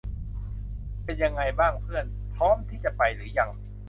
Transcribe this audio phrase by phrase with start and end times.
[1.03, 2.05] เป็นยังไงบ้างเพื่อน
[2.35, 3.49] พร้อมที่จะไปหรือยัง?